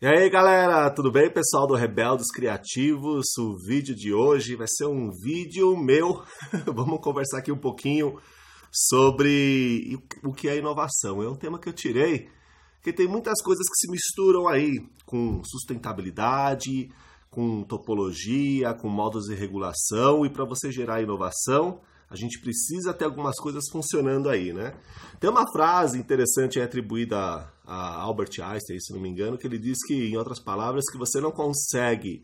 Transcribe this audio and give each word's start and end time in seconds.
E 0.00 0.06
aí 0.06 0.30
galera, 0.30 0.88
tudo 0.94 1.10
bem? 1.10 1.28
Pessoal 1.28 1.66
do 1.66 1.74
Rebeldes 1.74 2.30
Criativos, 2.30 3.36
o 3.36 3.56
vídeo 3.56 3.96
de 3.96 4.14
hoje 4.14 4.54
vai 4.54 4.68
ser 4.68 4.86
um 4.86 5.10
vídeo 5.10 5.76
meu. 5.76 6.22
Vamos 6.72 7.00
conversar 7.00 7.38
aqui 7.38 7.50
um 7.50 7.58
pouquinho 7.58 8.16
sobre 8.70 9.98
o 10.22 10.32
que 10.32 10.48
é 10.48 10.56
inovação. 10.56 11.20
É 11.20 11.28
um 11.28 11.34
tema 11.34 11.58
que 11.58 11.68
eu 11.68 11.72
tirei, 11.72 12.28
que 12.80 12.92
tem 12.92 13.08
muitas 13.08 13.42
coisas 13.42 13.66
que 13.68 13.74
se 13.74 13.90
misturam 13.90 14.46
aí 14.46 14.70
com 15.04 15.42
sustentabilidade, 15.42 16.92
com 17.28 17.64
topologia, 17.64 18.72
com 18.74 18.88
modos 18.88 19.24
de 19.24 19.34
regulação 19.34 20.24
e 20.24 20.30
para 20.30 20.44
você 20.44 20.70
gerar 20.70 21.02
inovação, 21.02 21.80
a 22.10 22.16
gente 22.16 22.40
precisa 22.40 22.94
ter 22.94 23.04
algumas 23.04 23.36
coisas 23.38 23.64
funcionando 23.70 24.30
aí, 24.30 24.52
né? 24.52 24.74
Tem 25.20 25.28
uma 25.28 25.44
frase 25.52 25.98
interessante 25.98 26.58
atribuída 26.58 27.52
a 27.66 28.00
Albert 28.00 28.40
Einstein, 28.42 28.80
se 28.80 28.92
não 28.92 29.00
me 29.00 29.10
engano, 29.10 29.36
que 29.36 29.46
ele 29.46 29.58
diz 29.58 29.78
que, 29.86 29.94
em 29.94 30.16
outras 30.16 30.40
palavras, 30.40 30.84
que 30.90 30.96
você 30.96 31.20
não 31.20 31.30
consegue 31.30 32.22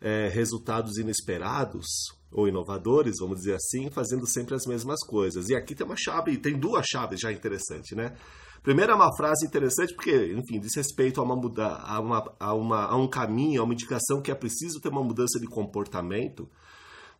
é, 0.00 0.28
resultados 0.28 0.98
inesperados 0.98 1.86
ou 2.32 2.48
inovadores, 2.48 3.18
vamos 3.20 3.38
dizer 3.38 3.54
assim, 3.54 3.90
fazendo 3.90 4.26
sempre 4.26 4.56
as 4.56 4.66
mesmas 4.66 5.00
coisas. 5.06 5.48
E 5.48 5.54
aqui 5.54 5.74
tem 5.74 5.86
uma 5.86 5.96
chave, 5.96 6.36
tem 6.38 6.58
duas 6.58 6.84
chaves 6.86 7.20
já 7.20 7.30
interessantes, 7.30 7.96
né? 7.96 8.16
Primeiro 8.62 8.92
é 8.92 8.94
uma 8.94 9.14
frase 9.16 9.46
interessante 9.46 9.94
porque, 9.94 10.32
enfim, 10.32 10.58
diz 10.58 10.74
respeito 10.76 11.20
a 11.20 11.24
uma, 11.24 11.36
muda, 11.36 11.66
a, 11.66 12.00
uma, 12.00 12.34
a, 12.38 12.54
uma, 12.54 12.84
a 12.86 12.96
um 12.96 13.08
caminho, 13.08 13.60
a 13.60 13.64
uma 13.64 13.74
indicação 13.74 14.20
que 14.22 14.30
é 14.30 14.34
preciso 14.34 14.80
ter 14.80 14.88
uma 14.88 15.02
mudança 15.02 15.38
de 15.38 15.46
comportamento 15.46 16.48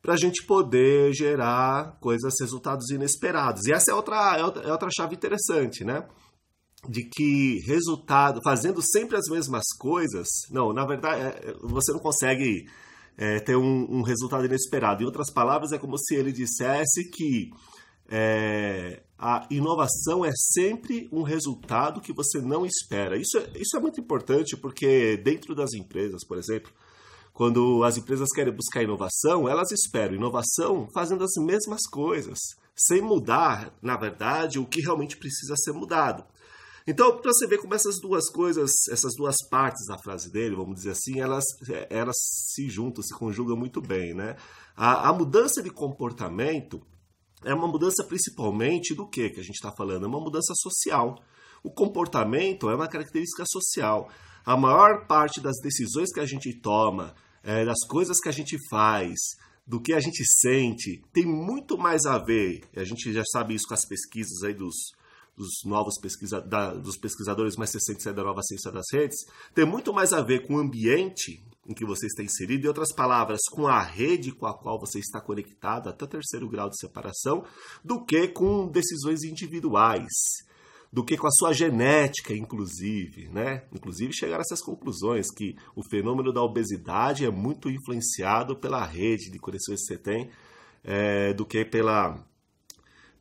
para 0.03 0.15
a 0.15 0.17
gente 0.17 0.45
poder 0.45 1.15
gerar 1.15 1.97
coisas, 2.01 2.35
resultados 2.41 2.91
inesperados. 2.91 3.67
E 3.67 3.73
essa 3.73 3.93
é 3.93 3.95
outra, 3.95 4.37
é 4.37 4.45
outra, 4.45 4.63
é 4.65 4.73
outra 4.73 4.89
chave 4.91 5.15
interessante, 5.15 5.85
né? 5.85 6.05
De 6.89 7.05
que 7.09 7.61
resultado, 7.61 8.41
fazendo 8.43 8.83
sempre 8.83 9.17
as 9.17 9.29
mesmas 9.31 9.63
coisas, 9.79 10.27
não, 10.51 10.73
na 10.73 10.85
verdade, 10.85 11.23
é, 11.23 11.55
você 11.63 11.93
não 11.93 12.01
consegue 12.01 12.67
é, 13.17 13.39
ter 13.39 13.57
um, 13.57 13.87
um, 13.89 14.03
resultado 14.03 14.45
inesperado. 14.45 15.05
Em 15.05 15.07
outras 15.07 15.33
palavras, 15.33 15.71
é 15.71 15.79
como 15.79 15.97
se 15.97 16.17
ele 16.17 16.33
dissesse 16.33 17.09
que 17.09 17.51
é, 18.09 19.05
a 19.17 19.47
inovação 19.53 20.25
é 20.25 20.33
sempre 20.35 21.09
um 21.13 21.23
resultado 21.23 22.01
que 22.01 22.13
você 22.13 22.41
não 22.41 22.67
espera. 22.67 23.17
Isso, 23.17 23.39
é, 23.39 23.53
isso 23.55 23.77
é 23.77 23.81
muito 23.81 24.01
importante 24.01 24.57
porque 24.57 25.17
dentro 25.19 25.55
das 25.55 25.73
empresas, 25.75 26.27
por 26.27 26.37
exemplo, 26.37 26.73
quando 27.43 27.83
as 27.83 27.97
empresas 27.97 28.29
querem 28.29 28.55
buscar 28.55 28.85
inovação, 28.85 29.49
elas 29.49 29.73
esperam 29.73 30.15
inovação 30.15 30.87
fazendo 30.95 31.25
as 31.25 31.33
mesmas 31.39 31.89
coisas, 31.91 32.39
sem 32.73 33.03
mudar, 33.03 33.77
na 33.83 33.97
verdade, 33.97 34.61
o 34.61 34.65
que 34.65 34.81
realmente 34.81 35.17
precisa 35.17 35.57
ser 35.57 35.73
mudado. 35.73 36.25
Então, 36.87 37.21
para 37.21 37.33
você 37.33 37.49
ver 37.49 37.59
como 37.59 37.75
essas 37.75 37.99
duas 38.01 38.31
coisas, 38.31 38.71
essas 38.89 39.17
duas 39.17 39.35
partes 39.51 39.85
da 39.89 39.99
frase 39.99 40.31
dele, 40.31 40.55
vamos 40.55 40.77
dizer 40.77 40.93
assim, 40.93 41.19
elas, 41.19 41.43
elas 41.91 42.15
se 42.55 42.69
juntam, 42.69 43.03
se 43.03 43.13
conjugam 43.13 43.57
muito 43.57 43.83
bem, 43.83 44.15
né? 44.15 44.37
A, 44.77 45.09
a 45.09 45.13
mudança 45.13 45.61
de 45.61 45.71
comportamento 45.71 46.81
é 47.45 47.53
uma 47.53 47.67
mudança 47.67 48.05
principalmente 48.05 48.95
do 48.95 49.09
que 49.09 49.31
que 49.31 49.41
a 49.41 49.45
gente 49.45 49.57
está 49.57 49.73
falando? 49.73 50.05
É 50.05 50.09
uma 50.09 50.21
mudança 50.21 50.55
social. 50.55 51.19
O 51.61 51.73
comportamento 51.73 52.71
é 52.71 52.77
uma 52.77 52.87
característica 52.87 53.43
social 53.49 54.09
a 54.45 54.57
maior 54.57 55.07
parte 55.07 55.41
das 55.41 55.57
decisões 55.63 56.13
que 56.13 56.21
a 56.21 56.27
gente 56.27 56.53
toma, 56.61 57.15
é, 57.43 57.65
das 57.65 57.87
coisas 57.87 58.21
que 58.21 58.29
a 58.29 58.33
gente 58.33 58.57
faz, 58.69 59.19
do 59.67 59.81
que 59.81 59.93
a 59.93 60.01
gente 60.01 60.25
sente, 60.41 61.03
tem 61.13 61.25
muito 61.25 61.79
mais 61.79 62.05
a 62.05 62.19
ver, 62.19 62.63
a 62.77 62.85
gente 62.85 63.13
já 63.13 63.23
sabe 63.25 63.55
isso 63.55 63.67
com 63.67 63.75
as 63.75 63.87
pesquisas 63.87 64.43
aí 64.43 64.55
dos, 64.55 64.75
dos 65.37 65.65
novos 65.65 65.99
pesquisa, 66.01 66.41
da, 66.41 66.75
dos 66.75 66.97
pesquisadores 66.97 67.57
mais 67.57 67.73
recentes 67.73 68.05
da 68.05 68.25
nova 68.25 68.43
ciência 68.43 68.71
das 68.71 68.87
redes, 68.93 69.17
tem 69.55 69.65
muito 69.65 69.93
mais 69.93 70.13
a 70.13 70.21
ver 70.21 70.47
com 70.47 70.55
o 70.55 70.59
ambiente 70.59 71.43
em 71.67 71.75
que 71.75 71.85
você 71.85 72.07
está 72.07 72.25
inserido, 72.25 72.65
em 72.65 72.69
outras 72.69 72.93
palavras, 72.93 73.41
com 73.51 73.69
a 73.69 73.81
rede 73.81 74.33
com 74.33 74.47
a 74.47 74.59
qual 74.59 74.81
você 74.81 74.99
está 74.99 75.21
conectado 75.21 75.89
até 75.89 76.05
o 76.05 76.09
terceiro 76.09 76.49
grau 76.49 76.69
de 76.69 76.77
separação, 76.79 77.45
do 77.85 78.05
que 78.05 78.29
com 78.29 78.69
decisões 78.69 79.23
individuais 79.23 80.11
do 80.93 81.03
que 81.03 81.17
com 81.17 81.27
a 81.27 81.31
sua 81.31 81.55
genética, 81.55 82.35
inclusive, 82.35 83.29
né? 83.31 83.65
Inclusive 83.73 84.13
chegar 84.13 84.37
a 84.37 84.41
essas 84.41 84.61
conclusões 84.61 85.27
que 85.35 85.57
o 85.75 85.83
fenômeno 85.83 86.31
da 86.33 86.43
obesidade 86.43 87.25
é 87.25 87.31
muito 87.31 87.71
influenciado 87.71 88.55
pela 88.55 88.85
rede 88.85 89.31
de 89.31 89.39
conexões 89.39 89.81
que 89.81 89.87
você 89.87 89.99
tem, 89.99 90.31
é, 90.85 91.33
do 91.33 91.47
que 91.47 91.65
pela, 91.65 92.23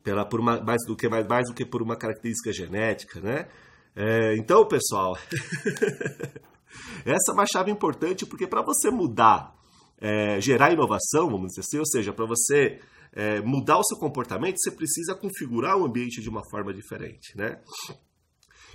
pela 0.04 0.26
por 0.26 0.40
uma, 0.40 0.60
mais 0.60 0.84
do 0.86 0.94
que 0.94 1.08
mais, 1.08 1.26
mais 1.26 1.48
do 1.48 1.54
que 1.54 1.64
por 1.64 1.80
uma 1.80 1.96
característica 1.96 2.52
genética, 2.52 3.20
né? 3.20 3.48
É, 3.96 4.36
então, 4.36 4.68
pessoal, 4.68 5.16
essa 7.06 7.30
é 7.30 7.32
uma 7.32 7.46
chave 7.50 7.70
importante 7.70 8.26
porque 8.26 8.46
para 8.46 8.62
você 8.62 8.90
mudar, 8.90 9.54
é, 9.98 10.38
gerar 10.42 10.72
inovação, 10.72 11.30
vamos 11.30 11.48
dizer 11.48 11.60
assim, 11.60 11.78
ou 11.78 11.86
seja, 11.86 12.12
para 12.12 12.26
você 12.26 12.80
é, 13.14 13.40
mudar 13.40 13.78
o 13.78 13.84
seu 13.84 13.98
comportamento, 13.98 14.56
você 14.58 14.70
precisa 14.70 15.14
configurar 15.14 15.76
o 15.76 15.84
ambiente 15.84 16.20
de 16.20 16.28
uma 16.28 16.42
forma 16.50 16.72
diferente, 16.72 17.36
né? 17.36 17.60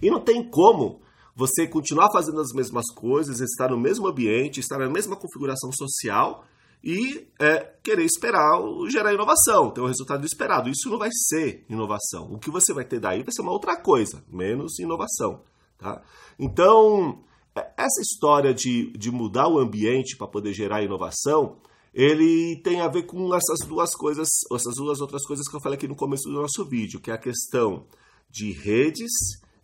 E 0.02 0.09
não 0.09 0.20
tem 0.20 0.48
como 0.50 1.02
você 1.36 1.68
continuar 1.68 2.12
fazendo 2.12 2.40
as 2.40 2.52
mesmas 2.52 2.86
coisas, 2.94 3.40
estar 3.40 3.70
no 3.70 3.80
mesmo 3.80 4.08
ambiente, 4.08 4.59
estar 4.59 4.78
na 4.78 4.90
mesma 4.90 5.16
configuração 5.16 5.72
social 5.72 6.46
e 6.84 7.28
é, 7.40 7.59
querer 7.84 8.06
esperar 8.06 8.59
gerar 8.90 9.14
inovação, 9.14 9.72
ter 9.72 9.81
um 9.81 9.88
resultado 9.88 10.26
esperado. 10.26 10.70
Isso 10.70 10.90
não 10.90 10.97
vai 10.97 11.09
ser 11.12 11.66
inovação. 11.70 12.31
O 12.31 12.40
que 12.40 12.52
você 12.52 12.74
vai 12.74 12.86
ter 12.86 13.00
daí 13.00 13.24
vai 13.24 13.31
ser 13.31 13.42
uma 13.42 13.52
outra 13.52 13.76
coisa, 13.76 14.24
menos 14.28 14.80
inovação. 14.80 15.44
Tá? 15.78 16.02
Então, 16.40 17.24
é, 17.56 17.72
essa 17.78 18.02
história 18.02 18.53
de, 18.53 18.92
de 18.94 19.12
mudar 19.12 19.47
o 19.47 19.59
ambiente 19.59 20.16
para 20.16 20.28
poder 20.28 20.53
gerar 20.53 20.84
inovação 20.84 21.58
ele 21.94 22.62
tem 22.64 22.81
a 22.81 22.88
ver 22.88 23.03
com 23.03 23.34
essas 23.34 23.68
duas 23.68 23.96
coisas, 23.96 24.28
essas 24.53 24.75
duas 24.75 25.02
outras 25.02 25.25
coisas 25.25 25.48
que 25.48 25.56
eu 25.56 25.62
falei 25.62 25.78
aqui 25.78 25.88
no 25.88 25.96
começo 25.96 26.30
do 26.30 26.42
nosso 26.42 26.66
vídeo, 26.66 27.00
que 27.00 27.12
é 27.12 27.14
a 27.14 27.18
questão 27.18 27.86
de 28.30 28.52
redes, 28.52 29.12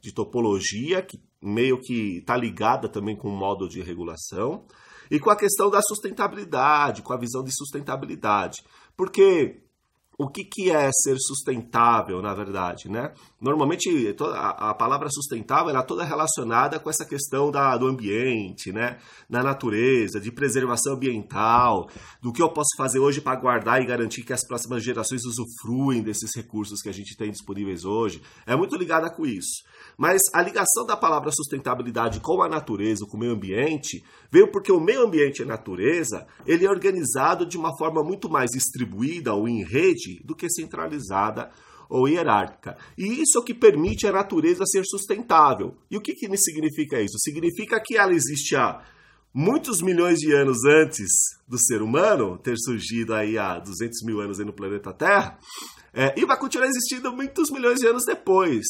de 0.01 0.13
topologia, 0.13 1.01
que 1.01 1.19
meio 1.41 1.79
que 1.79 2.17
está 2.17 2.38
ligada 2.38 2.88
também 2.88 3.16
com 3.16 3.28
o 3.28 3.38
modo 3.38 3.67
de 3.67 3.81
regulação, 3.81 4.66
e 5.12 5.19
com 5.19 5.29
a 5.29 5.35
questão 5.35 5.69
da 5.69 5.81
sustentabilidade, 5.81 7.01
com 7.01 7.13
a 7.13 7.17
visão 7.17 7.44
de 7.44 7.51
sustentabilidade. 7.56 8.63
Porque 8.95 9.62
o 10.18 10.28
que, 10.28 10.44
que 10.44 10.69
é 10.69 10.90
ser 10.91 11.18
sustentável, 11.19 12.22
na 12.22 12.34
verdade, 12.34 12.90
né? 12.90 13.12
Normalmente 13.41 13.90
a, 14.22 14.69
a 14.69 14.74
palavra 14.74 15.09
sustentável 15.09 15.69
ela 15.69 15.79
é 15.79 15.84
toda 15.84 16.03
relacionada 16.03 16.79
com 16.79 16.90
essa 16.90 17.06
questão 17.06 17.50
da, 17.50 17.75
do 17.78 17.88
ambiente, 17.88 18.72
né? 18.72 19.00
Da 19.29 19.41
natureza, 19.41 20.19
de 20.19 20.31
preservação 20.31 20.94
ambiental, 20.94 21.90
do 22.22 22.31
que 22.31 22.41
eu 22.41 22.50
posso 22.50 22.69
fazer 22.78 23.00
hoje 23.00 23.22
para 23.22 23.40
guardar 23.40 23.81
e 23.81 23.85
garantir 23.85 24.24
que 24.24 24.34
as 24.34 24.46
próximas 24.46 24.84
gerações 24.84 25.24
usufruem 25.25 26.03
desses 26.03 26.35
recursos 26.35 26.81
que 26.81 26.90
a 26.90 26.94
gente 26.94 27.18
tem 27.18 27.31
disponíveis 27.31 27.84
hoje. 27.84 28.22
É 28.45 28.56
muito 28.56 28.75
ligada 28.75 29.09
com 29.09 29.25
isso. 29.25 29.63
Mas 29.97 30.22
a 30.34 30.41
ligação 30.41 30.85
da 30.85 30.95
palavra 30.95 31.31
sustentabilidade 31.31 32.19
com 32.19 32.41
a 32.41 32.50
natureza, 32.50 33.06
com 33.09 33.18
o 33.18 33.19
meio 33.19 33.34
ambiente, 33.34 34.03
veio 34.31 34.51
porque 34.51 34.72
o 34.72 34.80
meio 34.80 35.06
ambiente 35.06 35.40
e 35.40 35.44
a 35.44 35.47
natureza, 35.47 36.25
ele 36.45 36.66
é 36.66 36.69
organizado 36.69 37.45
de 37.45 37.57
uma 37.57 37.75
forma 37.78 38.03
muito 38.03 38.30
mais 38.30 38.51
distribuída 38.51 39.34
ou 39.34 39.47
em 39.47 39.63
rede 39.63 40.02
do 40.23 40.35
que 40.35 40.49
centralizada 40.49 41.49
ou 41.89 42.07
hierárquica. 42.07 42.77
E 42.97 43.21
isso 43.21 43.37
é 43.37 43.41
o 43.41 43.43
que 43.43 43.53
permite 43.53 44.07
a 44.07 44.11
natureza 44.11 44.65
ser 44.65 44.83
sustentável. 44.85 45.75
E 45.91 45.97
o 45.97 46.01
que, 46.01 46.13
que 46.13 46.37
significa 46.37 47.01
isso? 47.01 47.19
Significa 47.19 47.79
que 47.79 47.97
ela 47.97 48.13
existe 48.13 48.55
há 48.55 48.81
muitos 49.33 49.81
milhões 49.81 50.19
de 50.19 50.33
anos 50.33 50.63
antes 50.63 51.09
do 51.47 51.57
ser 51.57 51.81
humano 51.81 52.37
ter 52.37 52.55
surgido 52.57 53.13
aí 53.13 53.37
há 53.37 53.59
200 53.59 54.03
mil 54.05 54.21
anos 54.21 54.37
no 54.39 54.53
planeta 54.53 54.93
Terra, 54.93 55.39
é, 55.93 56.13
e 56.17 56.25
vai 56.25 56.37
continuar 56.37 56.67
existindo 56.67 57.11
muitos 57.11 57.49
milhões 57.49 57.79
de 57.79 57.87
anos 57.87 58.05
depois. 58.05 58.65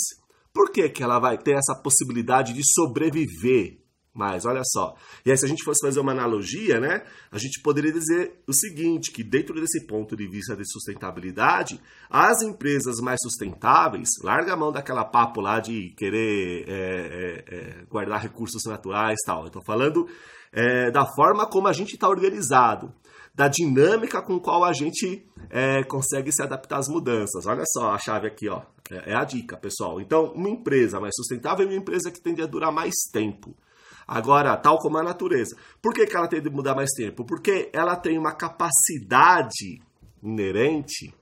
Por 0.53 0.71
que, 0.71 0.87
que 0.89 1.03
ela 1.03 1.19
vai 1.19 1.37
ter 1.37 1.55
essa 1.55 1.75
possibilidade 1.81 2.53
de 2.53 2.61
sobreviver? 2.63 3.82
Mas 4.13 4.45
olha 4.45 4.61
só. 4.63 4.95
E 5.25 5.31
aí, 5.31 5.37
se 5.37 5.43
a 5.43 5.47
gente 5.47 5.63
fosse 5.63 5.83
fazer 5.83 5.99
uma 5.99 6.11
analogia, 6.11 6.79
né? 6.79 7.03
A 7.31 7.39
gente 7.39 7.59
poderia 7.63 7.91
dizer 7.91 8.43
o 8.47 8.53
seguinte: 8.53 9.11
que 9.11 9.23
dentro 9.23 9.55
desse 9.55 9.87
ponto 9.87 10.15
de 10.15 10.27
vista 10.27 10.55
de 10.55 10.63
sustentabilidade, 10.71 11.81
as 12.09 12.43
empresas 12.43 12.99
mais 12.99 13.19
sustentáveis, 13.23 14.09
larga 14.21 14.53
a 14.53 14.55
mão 14.55 14.71
daquela 14.71 15.03
papo 15.03 15.41
lá 15.41 15.59
de 15.59 15.89
querer 15.97 16.65
é, 16.67 16.73
é, 16.73 17.55
é, 17.55 17.85
guardar 17.89 18.21
recursos 18.21 18.63
naturais 18.65 19.17
e 19.19 19.25
tal. 19.25 19.41
Eu 19.41 19.47
estou 19.47 19.63
falando 19.65 20.07
é, 20.51 20.91
da 20.91 21.07
forma 21.15 21.47
como 21.47 21.67
a 21.67 21.73
gente 21.73 21.95
está 21.95 22.07
organizado, 22.07 22.93
da 23.33 23.47
dinâmica 23.47 24.21
com 24.21 24.39
qual 24.39 24.63
a 24.63 24.73
gente 24.73 25.25
é, 25.49 25.83
consegue 25.85 26.31
se 26.31 26.43
adaptar 26.43 26.77
às 26.77 26.87
mudanças. 26.87 27.47
Olha 27.47 27.63
só 27.65 27.91
a 27.91 27.97
chave 27.97 28.27
aqui, 28.27 28.47
ó. 28.47 28.61
É, 28.91 29.11
é 29.11 29.15
a 29.15 29.23
dica, 29.23 29.57
pessoal. 29.57 29.99
Então, 29.99 30.33
uma 30.33 30.49
empresa 30.49 30.99
mais 30.99 31.15
sustentável 31.15 31.65
é 31.65 31.69
uma 31.69 31.77
empresa 31.77 32.11
que 32.11 32.21
tende 32.21 32.43
a 32.43 32.45
durar 32.45 32.71
mais 32.71 32.93
tempo. 33.11 33.55
Agora, 34.07 34.55
tal 34.57 34.77
como 34.79 34.97
a 34.97 35.03
natureza. 35.03 35.55
Por 35.81 35.93
que, 35.93 36.05
que 36.05 36.15
ela 36.15 36.27
tem 36.27 36.41
de 36.41 36.49
mudar 36.49 36.75
mais 36.75 36.91
tempo? 36.91 37.25
Porque 37.25 37.69
ela 37.73 37.95
tem 37.95 38.17
uma 38.17 38.33
capacidade 38.33 39.81
inerente, 40.21 41.13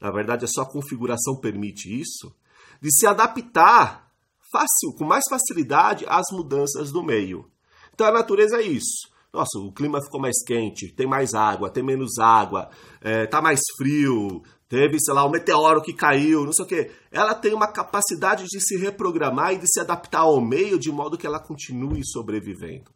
na 0.00 0.10
verdade, 0.10 0.44
a 0.44 0.48
sua 0.48 0.66
configuração 0.66 1.40
permite 1.40 1.88
isso, 1.88 2.34
de 2.80 2.90
se 2.92 3.06
adaptar 3.06 4.12
fácil, 4.52 4.92
com 4.96 5.04
mais 5.04 5.24
facilidade 5.28 6.04
as 6.08 6.26
mudanças 6.32 6.92
do 6.92 7.02
meio. 7.02 7.50
Então 7.92 8.06
a 8.06 8.12
natureza 8.12 8.58
é 8.58 8.62
isso. 8.62 9.08
Nossa, 9.36 9.58
o 9.58 9.70
clima 9.70 10.02
ficou 10.02 10.18
mais 10.18 10.42
quente, 10.42 10.90
tem 10.94 11.06
mais 11.06 11.34
água, 11.34 11.68
tem 11.68 11.82
menos 11.82 12.18
água, 12.18 12.70
é, 13.02 13.26
tá 13.26 13.42
mais 13.42 13.60
frio, 13.76 14.42
teve, 14.66 14.98
sei 14.98 15.12
lá, 15.12 15.26
um 15.26 15.30
meteoro 15.30 15.82
que 15.82 15.92
caiu, 15.92 16.46
não 16.46 16.54
sei 16.54 16.64
o 16.64 16.68
quê. 16.68 16.90
Ela 17.12 17.34
tem 17.34 17.52
uma 17.52 17.70
capacidade 17.70 18.46
de 18.46 18.58
se 18.58 18.78
reprogramar 18.78 19.52
e 19.52 19.58
de 19.58 19.70
se 19.70 19.78
adaptar 19.78 20.20
ao 20.20 20.40
meio 20.40 20.78
de 20.78 20.90
modo 20.90 21.18
que 21.18 21.26
ela 21.26 21.38
continue 21.38 22.00
sobrevivendo. 22.02 22.90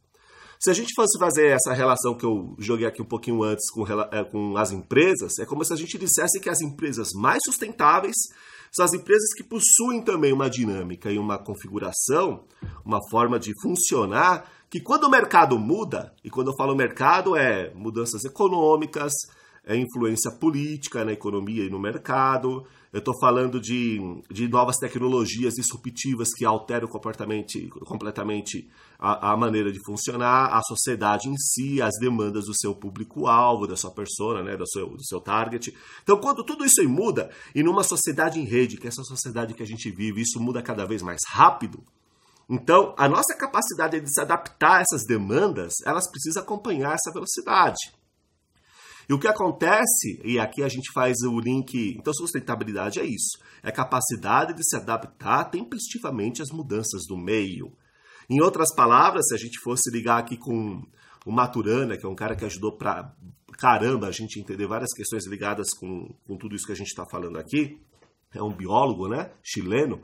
Se 0.58 0.70
a 0.70 0.74
gente 0.74 0.94
fosse 0.94 1.18
fazer 1.18 1.48
essa 1.48 1.74
relação 1.74 2.16
que 2.16 2.24
eu 2.24 2.54
joguei 2.58 2.86
aqui 2.86 3.02
um 3.02 3.06
pouquinho 3.06 3.42
antes 3.42 3.70
com, 3.70 3.84
é, 4.10 4.24
com 4.24 4.56
as 4.56 4.72
empresas, 4.72 5.38
é 5.38 5.44
como 5.44 5.62
se 5.62 5.74
a 5.74 5.76
gente 5.76 5.98
dissesse 5.98 6.40
que 6.40 6.48
as 6.48 6.62
empresas 6.62 7.08
mais 7.14 7.40
sustentáveis 7.44 8.16
são 8.72 8.84
as 8.84 8.94
empresas 8.94 9.32
que 9.36 9.42
possuem 9.42 10.02
também 10.02 10.32
uma 10.32 10.48
dinâmica 10.48 11.10
e 11.10 11.18
uma 11.18 11.38
configuração, 11.38 12.44
uma 12.84 13.00
forma 13.10 13.38
de 13.38 13.52
funcionar, 13.60 14.48
que 14.70 14.80
quando 14.80 15.04
o 15.04 15.10
mercado 15.10 15.58
muda, 15.58 16.14
e 16.22 16.30
quando 16.30 16.52
eu 16.52 16.56
falo 16.56 16.76
mercado 16.76 17.36
é 17.36 17.74
mudanças 17.74 18.24
econômicas, 18.24 19.12
é 19.64 19.76
influência 19.76 20.30
política 20.30 21.04
na 21.04 21.12
economia 21.12 21.64
e 21.64 21.70
no 21.70 21.78
mercado. 21.78 22.64
Eu 22.92 23.00
estou 23.00 23.14
falando 23.20 23.60
de, 23.60 24.00
de 24.30 24.48
novas 24.48 24.76
tecnologias 24.78 25.54
disruptivas 25.54 26.30
que 26.34 26.44
alteram 26.44 26.88
completamente 26.88 27.68
a, 28.98 29.32
a, 29.32 29.36
maneira 29.36 29.70
de 29.70 29.78
funcionar, 29.84 30.46
a 30.56 30.62
sociedade 30.62 31.28
em 31.28 31.36
si, 31.36 31.82
as 31.82 31.94
demandas 32.00 32.46
do 32.46 32.56
seu 32.56 32.74
público-alvo, 32.74 33.66
da 33.66 33.76
sua 33.76 33.92
persona, 33.92 34.42
né, 34.42 34.56
do, 34.56 34.66
seu, 34.66 34.88
do 34.88 35.04
seu 35.04 35.20
target. 35.20 35.72
Então, 36.02 36.16
quando 36.18 36.44
tudo 36.44 36.64
isso 36.64 36.82
muda, 36.88 37.30
e 37.54 37.62
numa 37.62 37.84
sociedade 37.84 38.40
em 38.40 38.44
rede, 38.44 38.76
que 38.76 38.86
é 38.86 38.88
essa 38.88 39.04
sociedade 39.04 39.54
que 39.54 39.62
a 39.62 39.66
gente 39.66 39.90
vive, 39.90 40.22
isso 40.22 40.40
muda 40.40 40.62
cada 40.62 40.84
vez 40.84 41.02
mais 41.02 41.20
rápido, 41.28 41.84
então, 42.52 42.92
a 42.98 43.08
nossa 43.08 43.32
capacidade 43.38 44.00
de 44.00 44.12
se 44.12 44.20
adaptar 44.20 44.78
a 44.78 44.80
essas 44.80 45.06
demandas, 45.06 45.72
elas 45.86 46.10
precisam 46.10 46.42
acompanhar 46.42 46.94
essa 46.94 47.12
velocidade. 47.12 47.78
E 49.08 49.12
o 49.12 49.20
que 49.20 49.28
acontece, 49.28 50.20
e 50.24 50.36
aqui 50.36 50.64
a 50.64 50.68
gente 50.68 50.92
faz 50.92 51.18
o 51.22 51.38
link, 51.38 51.96
então 51.96 52.12
sustentabilidade 52.12 52.98
é 52.98 53.04
isso, 53.04 53.38
é 53.62 53.68
a 53.68 53.72
capacidade 53.72 54.52
de 54.52 54.64
se 54.64 54.76
adaptar 54.76 55.44
tempestivamente 55.44 56.42
às 56.42 56.50
mudanças 56.50 57.02
do 57.06 57.16
meio. 57.16 57.72
Em 58.28 58.40
outras 58.40 58.74
palavras, 58.74 59.28
se 59.28 59.34
a 59.34 59.38
gente 59.38 59.60
fosse 59.60 59.88
ligar 59.90 60.18
aqui 60.18 60.36
com 60.36 60.82
o 61.24 61.30
Maturana, 61.30 61.96
que 61.96 62.06
é 62.06 62.08
um 62.08 62.16
cara 62.16 62.34
que 62.34 62.44
ajudou 62.44 62.76
pra 62.76 63.14
caramba 63.58 64.08
a 64.08 64.12
gente 64.12 64.40
entender 64.40 64.66
várias 64.66 64.92
questões 64.92 65.24
ligadas 65.26 65.72
com, 65.72 66.12
com 66.26 66.36
tudo 66.36 66.56
isso 66.56 66.66
que 66.66 66.72
a 66.72 66.76
gente 66.76 66.88
está 66.88 67.04
falando 67.04 67.38
aqui, 67.38 67.80
é 68.34 68.42
um 68.42 68.52
biólogo, 68.52 69.08
né, 69.08 69.30
chileno, 69.42 70.02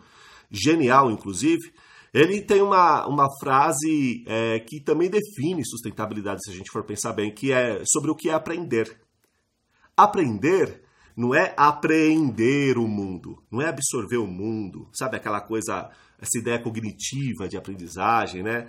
genial 0.50 1.10
inclusive, 1.10 1.72
ele 2.16 2.40
tem 2.40 2.62
uma, 2.62 3.06
uma 3.06 3.28
frase 3.38 4.24
é, 4.26 4.58
que 4.60 4.80
também 4.80 5.10
define 5.10 5.62
sustentabilidade, 5.66 6.42
se 6.42 6.50
a 6.50 6.54
gente 6.54 6.72
for 6.72 6.82
pensar 6.82 7.12
bem, 7.12 7.30
que 7.30 7.52
é 7.52 7.82
sobre 7.84 8.10
o 8.10 8.14
que 8.14 8.30
é 8.30 8.32
aprender. 8.32 8.98
Aprender 9.94 10.82
não 11.14 11.34
é 11.34 11.52
apreender 11.58 12.78
o 12.78 12.88
mundo, 12.88 13.42
não 13.52 13.60
é 13.60 13.68
absorver 13.68 14.16
o 14.16 14.26
mundo, 14.26 14.88
sabe 14.94 15.18
aquela 15.18 15.42
coisa, 15.42 15.90
essa 16.18 16.38
ideia 16.38 16.58
cognitiva 16.58 17.46
de 17.48 17.56
aprendizagem, 17.58 18.42
né? 18.42 18.66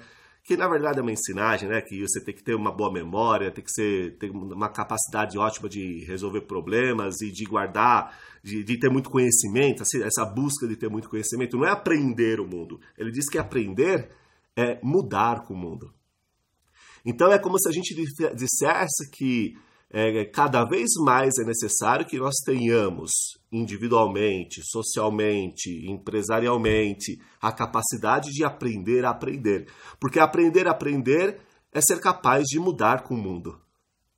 Que 0.47 0.55
na 0.55 0.65
verdade 0.65 0.99
é 0.99 1.01
uma 1.01 1.11
ensinagem, 1.11 1.67
né? 1.67 1.81
Que 1.81 1.99
você 1.99 2.23
tem 2.23 2.33
que 2.33 2.41
ter 2.41 2.55
uma 2.55 2.71
boa 2.71 2.89
memória, 2.89 3.51
tem 3.51 3.61
que 3.61 3.69
ser, 3.69 4.17
ter 4.17 4.31
uma 4.31 4.69
capacidade 4.69 5.37
ótima 5.37 5.67
de 5.67 6.05
resolver 6.05 6.39
problemas 6.39 7.19
e 7.19 7.29
de 7.29 7.43
guardar, 7.43 8.17
de, 8.41 8.63
de 8.63 8.79
ter 8.79 8.89
muito 8.89 9.09
conhecimento, 9.09 9.83
essa 9.83 10.23
busca 10.23 10.65
de 10.65 10.77
ter 10.77 10.89
muito 10.89 11.09
conhecimento. 11.09 11.57
Não 11.57 11.67
é 11.67 11.71
aprender 11.71 12.39
o 12.39 12.47
mundo. 12.47 12.79
Ele 12.97 13.11
diz 13.11 13.29
que 13.29 13.37
aprender 13.37 14.09
é 14.55 14.79
mudar 14.81 15.43
com 15.43 15.53
o 15.53 15.57
mundo. 15.57 15.93
Então 17.05 17.29
é 17.29 17.37
como 17.37 17.59
se 17.59 17.67
a 17.67 17.71
gente 17.73 17.93
dissesse 17.93 19.11
que 19.11 19.53
é, 19.89 20.25
cada 20.25 20.65
vez 20.65 20.89
mais 20.99 21.37
é 21.37 21.45
necessário 21.45 22.05
que 22.05 22.17
nós 22.17 22.35
tenhamos 22.45 23.11
individualmente, 23.51 24.61
socialmente, 24.63 25.89
empresarialmente, 25.89 27.21
a 27.41 27.51
capacidade 27.51 28.31
de 28.31 28.43
aprender 28.43 29.05
a 29.05 29.11
aprender. 29.11 29.67
Porque 29.99 30.19
aprender 30.19 30.67
a 30.67 30.71
aprender 30.71 31.39
é 31.71 31.79
ser 31.79 32.01
capaz 32.01 32.43
de 32.45 32.59
mudar 32.59 33.03
com 33.03 33.15
o 33.15 33.17
mundo. 33.17 33.59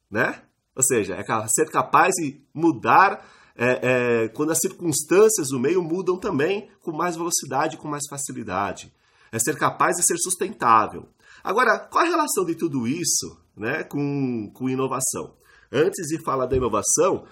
Né? 0.10 0.42
Ou 0.76 0.82
seja, 0.82 1.16
é 1.16 1.24
ser 1.48 1.70
capaz 1.70 2.16
de 2.16 2.42
mudar 2.54 3.24
é, 3.56 4.24
é, 4.24 4.28
quando 4.30 4.52
as 4.52 4.60
circunstâncias 4.60 5.50
do 5.50 5.60
meio 5.60 5.84
mudam 5.84 6.18
também 6.18 6.70
com 6.82 6.92
mais 6.92 7.16
velocidade, 7.16 7.78
com 7.78 7.88
mais 7.88 8.04
facilidade. 8.10 8.92
É 9.32 9.38
ser 9.38 9.56
capaz 9.58 9.98
de 9.98 10.04
ser 10.04 10.18
sustentável. 10.18 11.08
Agora, 11.44 11.78
qual 11.78 12.04
a 12.04 12.08
relação 12.08 12.44
de 12.44 12.56
tudo 12.56 12.88
isso 12.88 13.40
né, 13.56 13.84
com, 13.84 14.50
com 14.54 14.70
inovação? 14.70 15.38
Antes 15.72 16.08
de 16.08 16.24
falar 16.24 16.46
da 16.46 16.58
inovação, 16.58 17.26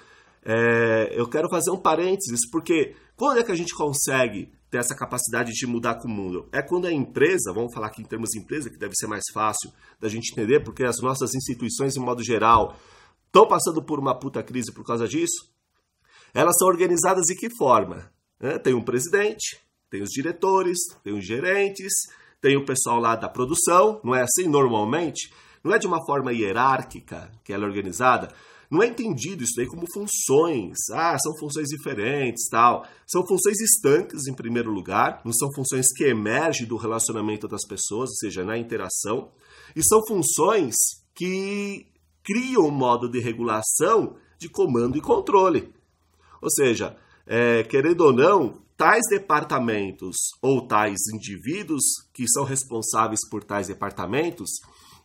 é, 0.43 1.09
eu 1.11 1.27
quero 1.27 1.49
fazer 1.49 1.71
um 1.71 1.77
parênteses, 1.77 2.49
porque 2.51 2.95
quando 3.15 3.39
é 3.39 3.43
que 3.43 3.51
a 3.51 3.55
gente 3.55 3.73
consegue 3.75 4.51
ter 4.69 4.77
essa 4.77 4.95
capacidade 4.95 5.51
de 5.51 5.65
mudar 5.65 5.95
com 5.95 6.07
o 6.07 6.11
mundo? 6.11 6.47
É 6.51 6.61
quando 6.61 6.87
a 6.87 6.91
empresa, 6.91 7.53
vamos 7.53 7.73
falar 7.73 7.87
aqui 7.87 8.01
em 8.01 8.05
termos 8.05 8.29
de 8.29 8.39
empresa, 8.39 8.69
que 8.69 8.77
deve 8.77 8.93
ser 8.95 9.07
mais 9.07 9.23
fácil 9.33 9.71
da 9.99 10.07
gente 10.07 10.31
entender, 10.31 10.63
porque 10.63 10.83
as 10.83 11.01
nossas 11.01 11.33
instituições, 11.33 11.95
em 11.95 11.99
modo 11.99 12.23
geral, 12.23 12.77
estão 13.25 13.47
passando 13.47 13.83
por 13.83 13.99
uma 13.99 14.17
puta 14.17 14.43
crise 14.43 14.71
por 14.73 14.85
causa 14.85 15.07
disso. 15.07 15.49
Elas 16.33 16.55
são 16.57 16.67
organizadas 16.67 17.25
de 17.25 17.35
que 17.35 17.49
forma? 17.57 18.11
É, 18.39 18.59
tem 18.59 18.73
um 18.73 18.83
presidente, 18.83 19.59
tem 19.89 20.01
os 20.01 20.09
diretores, 20.09 20.77
tem 21.03 21.17
os 21.17 21.25
gerentes, 21.25 21.93
tem 22.39 22.55
o 22.55 22.65
pessoal 22.65 22.99
lá 22.99 23.15
da 23.15 23.27
produção, 23.27 23.99
não 24.03 24.13
é 24.13 24.21
assim 24.21 24.47
normalmente? 24.47 25.31
Não 25.67 25.75
é 25.75 25.79
de 25.79 25.85
uma 25.85 26.03
forma 26.05 26.31
hierárquica 26.31 27.29
que 27.43 27.51
ela 27.51 27.65
é 27.65 27.67
organizada, 27.67 28.33
não 28.71 28.81
é 28.81 28.87
entendido 28.87 29.43
isso 29.43 29.53
daí 29.55 29.67
como 29.67 29.85
funções. 29.93 30.77
Ah, 30.91 31.17
são 31.19 31.37
funções 31.37 31.67
diferentes, 31.67 32.49
tal. 32.49 32.85
São 33.05 33.25
funções 33.25 33.59
estanques, 33.61 34.27
em 34.27 34.33
primeiro 34.33 34.71
lugar, 34.71 35.21
não 35.23 35.31
são 35.33 35.49
funções 35.53 35.87
que 35.95 36.05
emergem 36.05 36.65
do 36.65 36.75
relacionamento 36.75 37.47
das 37.47 37.65
pessoas, 37.65 38.09
ou 38.09 38.15
seja, 38.15 38.43
na 38.43 38.57
interação, 38.57 39.29
e 39.75 39.83
são 39.83 40.01
funções 40.07 40.75
que 41.15 41.85
criam 42.23 42.67
um 42.67 42.71
modo 42.71 43.09
de 43.09 43.19
regulação 43.19 44.15
de 44.37 44.49
comando 44.49 44.97
e 44.97 45.01
controle. 45.01 45.73
Ou 46.41 46.49
seja, 46.49 46.95
é, 47.25 47.63
querendo 47.63 48.01
ou 48.01 48.13
não, 48.13 48.61
tais 48.77 49.03
departamentos 49.09 50.15
ou 50.41 50.67
tais 50.67 50.99
indivíduos 51.13 51.83
que 52.13 52.27
são 52.27 52.43
responsáveis 52.43 53.21
por 53.29 53.43
tais 53.43 53.67
departamentos 53.67 54.49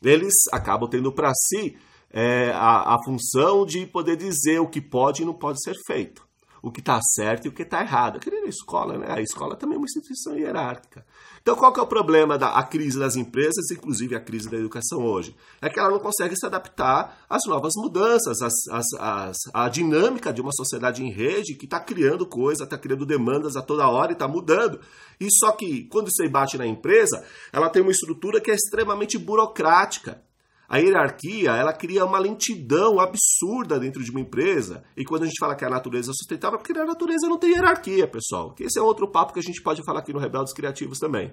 eles 0.02 0.34
acabam 0.52 0.88
tendo 0.88 1.12
para 1.12 1.32
si 1.34 1.76
é, 2.10 2.50
a, 2.54 2.94
a 2.94 2.98
função 3.04 3.64
de 3.64 3.86
poder 3.86 4.16
dizer 4.16 4.60
o 4.60 4.68
que 4.68 4.80
pode 4.80 5.22
e 5.22 5.24
não 5.24 5.34
pode 5.34 5.62
ser 5.62 5.74
feito 5.86 6.26
o 6.62 6.70
que 6.70 6.80
está 6.80 7.00
certo 7.14 7.46
e 7.46 7.48
o 7.48 7.52
que 7.52 7.62
está 7.62 7.80
errado. 7.80 8.16
Aqui 8.16 8.30
na 8.30 8.48
escola, 8.48 8.96
né? 8.96 9.06
A 9.08 9.20
escola 9.20 9.56
também 9.56 9.74
é 9.74 9.78
uma 9.78 9.84
instituição 9.84 10.36
hierárquica. 10.36 11.04
Então, 11.42 11.56
qual 11.56 11.72
que 11.72 11.80
é 11.80 11.82
o 11.82 11.86
problema 11.88 12.38
da 12.38 12.50
a 12.50 12.62
crise 12.62 13.00
das 13.00 13.16
empresas, 13.16 13.68
inclusive 13.72 14.14
a 14.14 14.20
crise 14.20 14.48
da 14.48 14.56
educação 14.56 15.04
hoje? 15.04 15.34
É 15.60 15.68
que 15.68 15.80
ela 15.80 15.90
não 15.90 15.98
consegue 15.98 16.36
se 16.36 16.46
adaptar 16.46 17.24
às 17.28 17.42
novas 17.46 17.72
mudanças, 17.76 18.40
às, 18.40 18.54
às, 18.70 18.86
às, 19.00 19.36
à 19.52 19.68
dinâmica 19.68 20.32
de 20.32 20.40
uma 20.40 20.52
sociedade 20.52 21.02
em 21.04 21.10
rede 21.10 21.56
que 21.56 21.64
está 21.64 21.80
criando 21.80 22.24
coisa, 22.24 22.62
está 22.62 22.78
criando 22.78 23.04
demandas 23.04 23.56
a 23.56 23.62
toda 23.62 23.88
hora 23.88 24.12
e 24.12 24.14
está 24.14 24.28
mudando. 24.28 24.80
E 25.18 25.26
só 25.32 25.50
que, 25.50 25.88
quando 25.88 26.12
você 26.12 26.28
bate 26.28 26.56
na 26.56 26.66
empresa, 26.66 27.24
ela 27.52 27.68
tem 27.68 27.82
uma 27.82 27.90
estrutura 27.90 28.40
que 28.40 28.52
é 28.52 28.54
extremamente 28.54 29.18
burocrática. 29.18 30.22
A 30.72 30.78
hierarquia, 30.78 31.50
ela 31.50 31.70
cria 31.74 32.02
uma 32.02 32.18
lentidão 32.18 32.98
absurda 32.98 33.78
dentro 33.78 34.02
de 34.02 34.10
uma 34.10 34.20
empresa. 34.20 34.82
E 34.96 35.04
quando 35.04 35.24
a 35.24 35.26
gente 35.26 35.38
fala 35.38 35.54
que 35.54 35.66
a 35.66 35.68
natureza 35.68 36.12
é 36.12 36.14
sustentável, 36.14 36.58
é 36.58 36.62
porque 36.62 36.72
a 36.72 36.86
natureza 36.86 37.28
não 37.28 37.36
tem 37.36 37.50
hierarquia, 37.50 38.08
pessoal. 38.08 38.54
Que 38.54 38.64
esse 38.64 38.78
é 38.78 38.82
outro 38.82 39.06
papo 39.06 39.34
que 39.34 39.38
a 39.38 39.42
gente 39.42 39.62
pode 39.62 39.84
falar 39.84 39.98
aqui 39.98 40.14
no 40.14 40.18
Rebeldes 40.18 40.54
Criativos 40.54 40.98
também. 40.98 41.30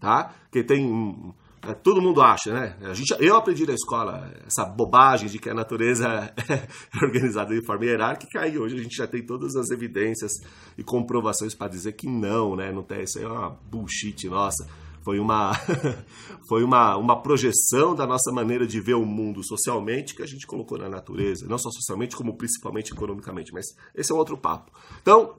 Tá? 0.00 0.34
Que 0.50 0.64
tem 0.64 1.34
é, 1.60 1.74
todo 1.74 2.00
mundo 2.00 2.22
acha, 2.22 2.54
né? 2.54 2.74
A 2.80 2.94
gente, 2.94 3.14
eu 3.18 3.36
aprendi 3.36 3.66
na 3.66 3.74
escola 3.74 4.32
essa 4.46 4.64
bobagem 4.64 5.28
de 5.28 5.38
que 5.38 5.50
a 5.50 5.54
natureza 5.54 6.32
é 6.48 7.04
organizada 7.04 7.54
de 7.54 7.62
forma 7.66 7.84
hierárquica 7.84 8.48
e 8.48 8.58
hoje 8.58 8.76
a 8.76 8.82
gente 8.82 8.96
já 8.96 9.06
tem 9.06 9.22
todas 9.22 9.56
as 9.56 9.68
evidências 9.68 10.32
e 10.78 10.82
comprovações 10.82 11.54
para 11.54 11.68
dizer 11.68 11.92
que 11.92 12.08
não, 12.08 12.56
né? 12.56 12.72
Não 12.72 12.82
tem, 12.82 13.02
isso 13.02 13.18
aí 13.18 13.26
é 13.26 13.28
uma 13.28 13.50
bullshit 13.50 14.26
nossa 14.26 14.66
foi 15.04 15.18
uma, 15.18 15.52
foi 16.48 16.62
uma, 16.62 16.96
uma 16.96 17.22
projeção 17.22 17.94
da 17.94 18.06
nossa 18.06 18.32
maneira 18.32 18.66
de 18.66 18.80
ver 18.80 18.94
o 18.94 19.04
mundo 19.04 19.42
socialmente 19.44 20.14
que 20.14 20.22
a 20.22 20.26
gente 20.26 20.46
colocou 20.46 20.78
na 20.78 20.88
natureza, 20.88 21.46
não 21.46 21.58
só 21.58 21.70
socialmente, 21.70 22.16
como 22.16 22.36
principalmente 22.36 22.92
economicamente, 22.92 23.52
mas 23.52 23.66
esse 23.94 24.12
é 24.12 24.14
um 24.14 24.18
outro 24.18 24.36
papo. 24.36 24.72
Então, 25.00 25.34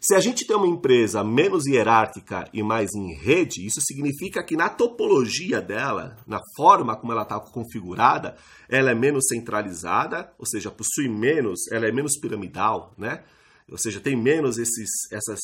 se 0.00 0.14
a 0.14 0.20
gente 0.20 0.46
tem 0.46 0.56
uma 0.56 0.66
empresa 0.66 1.24
menos 1.24 1.66
hierárquica 1.66 2.48
e 2.52 2.62
mais 2.62 2.94
em 2.94 3.14
rede, 3.14 3.66
isso 3.66 3.80
significa 3.80 4.42
que 4.44 4.56
na 4.56 4.68
topologia 4.68 5.60
dela, 5.60 6.16
na 6.26 6.40
forma 6.54 6.96
como 6.96 7.12
ela 7.12 7.22
está 7.22 7.40
configurada, 7.40 8.36
ela 8.68 8.90
é 8.90 8.94
menos 8.94 9.24
centralizada, 9.28 10.32
ou 10.38 10.46
seja, 10.46 10.70
possui 10.70 11.08
menos, 11.08 11.66
ela 11.72 11.86
é 11.86 11.92
menos 11.92 12.18
piramidal, 12.18 12.94
né? 12.96 13.24
Ou 13.70 13.78
seja, 13.78 13.98
tem 13.98 14.14
menos 14.14 14.58
esses, 14.58 15.10
essas 15.10 15.40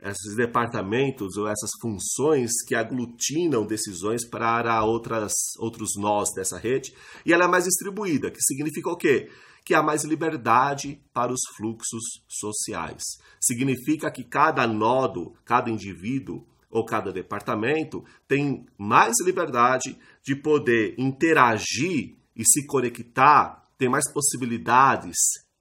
esses 0.00 0.36
departamentos 0.36 1.36
ou 1.36 1.48
essas 1.48 1.70
funções 1.80 2.50
que 2.66 2.74
aglutinam 2.74 3.66
decisões 3.66 4.28
para 4.28 4.84
outras, 4.84 5.32
outros 5.58 5.90
nós 5.96 6.28
dessa 6.34 6.58
rede, 6.58 6.94
e 7.24 7.32
ela 7.32 7.44
é 7.44 7.48
mais 7.48 7.64
distribuída, 7.64 8.30
que 8.30 8.40
significa 8.40 8.90
o 8.90 8.96
quê? 8.96 9.30
Que 9.64 9.74
há 9.74 9.82
mais 9.82 10.04
liberdade 10.04 11.00
para 11.12 11.32
os 11.32 11.40
fluxos 11.56 12.22
sociais. 12.28 13.02
Significa 13.40 14.10
que 14.10 14.22
cada 14.22 14.66
nodo, 14.66 15.34
cada 15.44 15.70
indivíduo 15.70 16.46
ou 16.70 16.84
cada 16.84 17.12
departamento 17.12 18.04
tem 18.28 18.66
mais 18.78 19.14
liberdade 19.24 19.98
de 20.22 20.36
poder 20.36 20.94
interagir 20.98 22.16
e 22.36 22.44
se 22.44 22.66
conectar, 22.66 23.64
tem 23.78 23.88
mais 23.88 24.10
possibilidades 24.12 25.16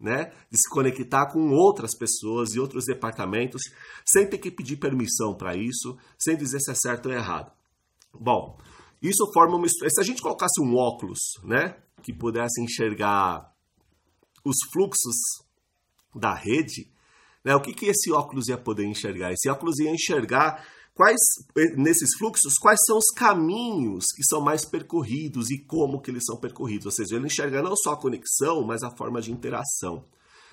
né, 0.05 0.31
de 0.51 0.57
se 0.57 0.69
conectar 0.69 1.25
com 1.31 1.49
outras 1.49 1.97
pessoas 1.97 2.53
e 2.53 2.59
outros 2.59 2.85
departamentos, 2.85 3.63
sem 4.05 4.29
ter 4.29 4.37
que 4.37 4.51
pedir 4.51 4.77
permissão 4.77 5.35
para 5.35 5.57
isso, 5.57 5.97
sem 6.17 6.37
dizer 6.37 6.59
se 6.59 6.71
é 6.71 6.75
certo 6.75 7.07
ou 7.07 7.11
errado. 7.11 7.51
Bom, 8.13 8.55
isso 9.01 9.25
forma 9.33 9.57
uma. 9.57 9.67
Se 9.67 9.99
a 9.99 10.03
gente 10.03 10.21
colocasse 10.21 10.61
um 10.61 10.75
óculos, 10.75 11.19
né, 11.43 11.75
que 12.03 12.13
pudesse 12.13 12.61
enxergar 12.61 13.51
os 14.45 14.57
fluxos 14.71 15.15
da 16.13 16.35
rede, 16.35 16.87
né, 17.43 17.55
o 17.55 17.61
que, 17.61 17.73
que 17.73 17.87
esse 17.87 18.11
óculos 18.11 18.47
ia 18.47 18.57
poder 18.59 18.85
enxergar? 18.85 19.33
Esse 19.33 19.49
óculos 19.49 19.79
ia 19.79 19.89
enxergar 19.89 20.63
quais 20.95 21.19
nesses 21.77 22.15
fluxos 22.17 22.55
quais 22.55 22.79
são 22.85 22.97
os 22.97 23.11
caminhos 23.15 24.05
que 24.15 24.23
são 24.23 24.41
mais 24.41 24.65
percorridos 24.65 25.51
e 25.51 25.59
como 25.59 26.01
que 26.01 26.09
eles 26.09 26.23
são 26.25 26.37
percorridos, 26.37 26.85
ou 26.85 26.91
seja, 26.91 27.17
ele 27.17 27.27
enxerga 27.27 27.61
não 27.61 27.75
só 27.75 27.93
a 27.93 27.97
conexão, 27.97 28.63
mas 28.63 28.81
a 28.81 28.95
forma 28.95 29.21
de 29.21 29.31
interação. 29.31 30.05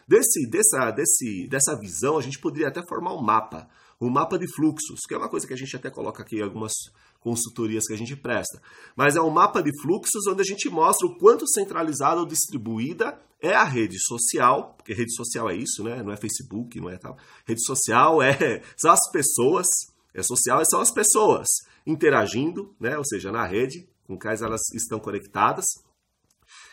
Desse, 0.06 0.48
dessa, 0.50 0.90
desse, 0.90 1.46
dessa 1.48 1.78
visão, 1.78 2.18
a 2.18 2.22
gente 2.22 2.40
poderia 2.40 2.68
até 2.68 2.84
formar 2.86 3.14
um 3.14 3.22
mapa, 3.22 3.68
um 4.00 4.10
mapa 4.10 4.36
de 4.36 4.52
fluxos, 4.52 5.00
que 5.06 5.14
é 5.14 5.16
uma 5.16 5.28
coisa 5.28 5.46
que 5.46 5.54
a 5.54 5.56
gente 5.56 5.76
até 5.76 5.88
coloca 5.90 6.22
aqui 6.22 6.36
em 6.38 6.42
algumas 6.42 6.72
consultorias 7.20 7.86
que 7.86 7.92
a 7.92 7.96
gente 7.96 8.16
presta. 8.16 8.60
Mas 8.96 9.14
é 9.14 9.20
um 9.22 9.30
mapa 9.30 9.62
de 9.62 9.70
fluxos 9.80 10.26
onde 10.26 10.42
a 10.42 10.44
gente 10.44 10.68
mostra 10.68 11.06
o 11.06 11.16
quanto 11.18 11.48
centralizada 11.48 12.20
ou 12.20 12.26
distribuída 12.26 13.16
é 13.40 13.54
a 13.54 13.64
rede 13.64 13.98
social, 14.00 14.74
porque 14.76 14.92
rede 14.92 15.14
social 15.14 15.48
é 15.48 15.56
isso, 15.56 15.82
né? 15.82 16.02
Não 16.02 16.12
é 16.12 16.16
Facebook, 16.16 16.80
não 16.80 16.90
é 16.90 16.96
tal. 16.96 17.16
Rede 17.46 17.64
social 17.64 18.20
é 18.22 18.62
são 18.76 18.90
as 18.90 19.10
pessoas 19.10 19.66
é 20.14 20.22
social 20.22 20.62
são 20.64 20.80
as 20.80 20.92
pessoas 20.92 21.46
interagindo, 21.86 22.74
né? 22.78 22.96
ou 22.96 23.04
seja, 23.04 23.32
na 23.32 23.46
rede, 23.46 23.88
com 24.06 24.18
quais 24.18 24.42
elas 24.42 24.60
estão 24.74 24.98
conectadas. 24.98 25.64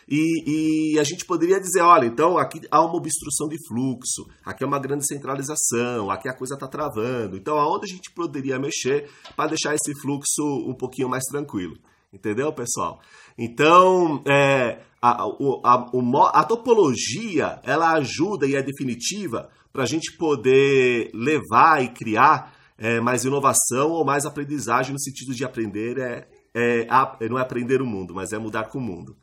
E, 0.08 0.94
e, 0.94 0.98
a 0.98 1.04
gente 1.04 1.24
poderia 1.24 1.60
dizer, 1.60 1.82
olha, 1.82 2.06
então 2.06 2.36
aqui 2.36 2.60
há 2.70 2.84
uma 2.84 2.96
obstrução 2.96 3.48
de 3.48 3.56
fluxo, 3.68 4.26
aqui 4.44 4.64
é 4.64 4.66
uma 4.66 4.80
grande 4.80 5.06
centralização, 5.06 6.10
aqui 6.10 6.28
a 6.28 6.34
coisa 6.34 6.54
está 6.54 6.66
travando. 6.66 7.36
Então, 7.36 7.56
aonde 7.56 7.84
a 7.84 7.94
gente 7.94 8.12
poderia 8.12 8.58
mexer 8.58 9.08
para 9.36 9.50
deixar 9.50 9.74
esse 9.74 9.94
fluxo 10.00 10.42
um 10.66 10.74
pouquinho 10.74 11.08
mais 11.08 11.22
tranquilo? 11.24 11.76
Entendeu, 12.12 12.52
pessoal? 12.52 13.00
Então, 13.38 14.22
é, 14.26 14.80
a, 15.00 15.22
a, 15.22 16.40
a, 16.40 16.44
topologia 16.44 17.60
ela 17.62 17.92
ajuda 17.92 18.48
e 18.48 18.56
é 18.56 18.62
definitiva 18.62 19.48
para 19.72 19.84
a 19.84 19.86
gente 19.86 20.16
poder 20.16 21.10
levar 21.14 21.84
e 21.84 21.88
criar 21.88 22.52
é, 22.80 22.98
mais 22.98 23.24
inovação 23.24 23.90
ou 23.90 24.04
mais 24.04 24.24
aprendizagem 24.24 24.92
no 24.92 24.98
sentido 24.98 25.34
de 25.34 25.44
aprender 25.44 25.98
é, 25.98 26.26
é, 26.54 26.86
é, 27.20 27.28
não 27.28 27.38
é 27.38 27.42
aprender 27.42 27.82
o 27.82 27.86
mundo, 27.86 28.14
mas 28.14 28.32
é 28.32 28.38
mudar 28.38 28.64
com 28.70 28.78
o 28.78 28.80
mundo. 28.80 29.14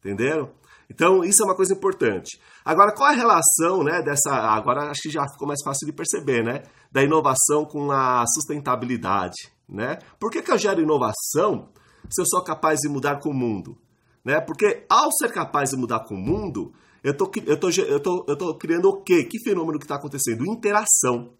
Entenderam? 0.00 0.50
Então, 0.90 1.24
isso 1.24 1.42
é 1.42 1.46
uma 1.46 1.54
coisa 1.54 1.72
importante. 1.72 2.38
Agora, 2.64 2.92
qual 2.92 3.08
é 3.08 3.14
a 3.14 3.16
relação 3.16 3.82
né, 3.82 4.02
dessa. 4.02 4.30
Agora 4.30 4.90
acho 4.90 5.00
que 5.02 5.10
já 5.10 5.24
ficou 5.32 5.46
mais 5.48 5.62
fácil 5.62 5.86
de 5.86 5.92
perceber, 5.92 6.44
né? 6.44 6.62
Da 6.92 7.02
inovação 7.02 7.64
com 7.64 7.90
a 7.90 8.24
sustentabilidade. 8.26 9.54
Né? 9.66 9.98
Por 10.20 10.30
que, 10.30 10.42
que 10.42 10.52
eu 10.52 10.58
gero 10.58 10.82
inovação 10.82 11.70
se 12.10 12.20
eu 12.20 12.26
sou 12.26 12.44
capaz 12.44 12.80
de 12.80 12.88
mudar 12.88 13.18
com 13.20 13.30
o 13.30 13.34
mundo? 13.34 13.78
Né? 14.22 14.40
Porque 14.40 14.84
ao 14.90 15.10
ser 15.12 15.32
capaz 15.32 15.70
de 15.70 15.76
mudar 15.76 16.00
com 16.00 16.14
o 16.14 16.18
mundo, 16.18 16.74
eu 17.02 17.12
estou 17.12 17.30
eu 17.46 17.58
tô, 17.58 17.70
eu 17.70 18.00
tô, 18.00 18.24
eu 18.28 18.36
tô 18.36 18.54
criando 18.58 18.88
o 18.90 19.02
quê? 19.02 19.24
Que 19.24 19.38
fenômeno 19.42 19.78
que 19.78 19.86
está 19.86 19.96
acontecendo? 19.96 20.44
Interação. 20.46 21.32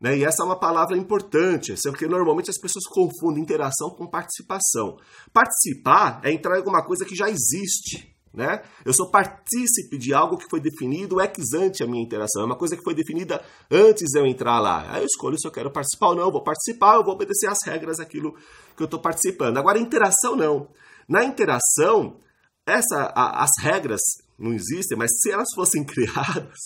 Né? 0.00 0.18
E 0.18 0.24
essa 0.24 0.42
é 0.42 0.46
uma 0.46 0.58
palavra 0.58 0.96
importante, 0.96 1.74
porque 1.84 2.06
normalmente 2.06 2.50
as 2.50 2.58
pessoas 2.58 2.84
confundem 2.86 3.42
interação 3.42 3.90
com 3.90 4.06
participação. 4.06 4.98
Participar 5.32 6.20
é 6.22 6.32
entrar 6.32 6.56
em 6.56 6.58
alguma 6.58 6.84
coisa 6.84 7.04
que 7.04 7.14
já 7.14 7.28
existe. 7.28 8.14
Né? 8.36 8.62
Eu 8.84 8.92
sou 8.92 9.10
partícipe 9.10 9.96
de 9.96 10.12
algo 10.12 10.36
que 10.36 10.50
foi 10.50 10.60
definido 10.60 11.18
ex 11.22 11.54
ante 11.54 11.82
a 11.82 11.86
minha 11.86 12.02
interação. 12.02 12.42
É 12.42 12.44
uma 12.44 12.58
coisa 12.58 12.76
que 12.76 12.82
foi 12.82 12.94
definida 12.94 13.42
antes 13.70 14.10
de 14.10 14.18
eu 14.18 14.26
entrar 14.26 14.60
lá. 14.60 14.92
Aí 14.92 15.00
eu 15.00 15.06
escolho 15.06 15.38
se 15.38 15.48
eu 15.48 15.50
quero 15.50 15.70
participar 15.70 16.08
ou 16.08 16.16
não. 16.16 16.24
Eu 16.24 16.32
vou 16.32 16.44
participar, 16.44 16.96
eu 16.96 17.04
vou 17.04 17.14
obedecer 17.14 17.46
às 17.46 17.64
regras 17.64 17.96
daquilo 17.96 18.36
que 18.76 18.82
eu 18.82 18.84
estou 18.84 19.00
participando. 19.00 19.56
Agora, 19.56 19.78
interação 19.78 20.36
não. 20.36 20.68
Na 21.08 21.24
interação, 21.24 22.20
essa, 22.66 23.10
a, 23.14 23.42
as 23.42 23.50
regras 23.58 24.02
não 24.38 24.52
existem, 24.52 24.98
mas 24.98 25.10
se 25.18 25.30
elas 25.30 25.48
fossem 25.54 25.82
criadas, 25.86 26.58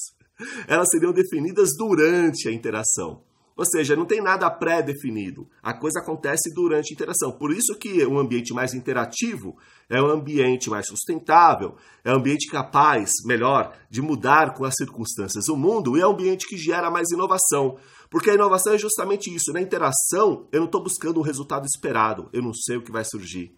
elas 0.66 0.88
seriam 0.90 1.12
definidas 1.12 1.76
durante 1.76 2.48
a 2.48 2.52
interação. 2.52 3.22
Ou 3.60 3.66
seja, 3.66 3.94
não 3.94 4.06
tem 4.06 4.22
nada 4.22 4.50
pré-definido. 4.50 5.46
A 5.62 5.74
coisa 5.74 6.00
acontece 6.00 6.50
durante 6.54 6.92
a 6.92 6.94
interação. 6.94 7.30
Por 7.30 7.52
isso 7.52 7.76
que 7.78 8.06
um 8.06 8.18
ambiente 8.18 8.54
mais 8.54 8.72
interativo 8.72 9.54
é 9.86 10.00
um 10.00 10.06
ambiente 10.06 10.70
mais 10.70 10.86
sustentável, 10.86 11.76
é 12.02 12.10
um 12.10 12.16
ambiente 12.16 12.50
capaz, 12.50 13.10
melhor, 13.26 13.76
de 13.90 14.00
mudar 14.00 14.54
com 14.54 14.64
as 14.64 14.74
circunstâncias 14.76 15.44
do 15.44 15.56
mundo 15.58 15.94
e 15.94 16.00
é 16.00 16.06
um 16.06 16.12
ambiente 16.12 16.46
que 16.46 16.56
gera 16.56 16.90
mais 16.90 17.10
inovação. 17.10 17.76
Porque 18.08 18.30
a 18.30 18.34
inovação 18.34 18.72
é 18.72 18.78
justamente 18.78 19.28
isso. 19.28 19.52
Na 19.52 19.60
interação, 19.60 20.48
eu 20.50 20.60
não 20.60 20.66
estou 20.66 20.82
buscando 20.82 21.18
o 21.18 21.22
resultado 21.22 21.66
esperado. 21.66 22.30
Eu 22.32 22.40
não 22.40 22.54
sei 22.54 22.78
o 22.78 22.82
que 22.82 22.90
vai 22.90 23.04
surgir. 23.04 23.54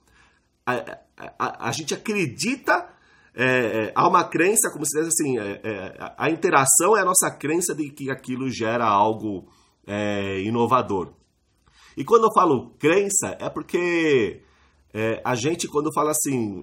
A, 0.67 0.73
a, 1.17 1.35
a, 1.39 1.69
a 1.69 1.71
gente 1.71 1.95
acredita 1.95 2.92
é, 3.35 3.45
é, 3.47 3.93
há 3.95 4.07
uma 4.07 4.25
crença, 4.25 4.71
como 4.71 4.85
se 4.85 4.99
diz 4.99 5.09
assim, 5.09 5.39
é, 5.39 5.61
é, 5.65 6.15
a 6.19 6.31
interação 6.31 6.97
é 6.97 7.01
a 7.01 7.05
nossa 7.05 7.31
crença 7.31 7.75
de 7.75 7.91
que 7.91 8.11
aquilo 8.11 8.51
gera 8.51 8.85
algo 8.85 9.49
é, 9.87 10.41
inovador. 10.43 11.15
E 11.97 12.05
quando 12.05 12.25
eu 12.25 12.33
falo 12.35 12.71
crença, 12.79 13.37
é 13.39 13.49
porque 13.49 14.43
a 15.25 15.35
gente, 15.35 15.67
quando 15.69 15.91
fala 15.95 16.11
assim, 16.11 16.63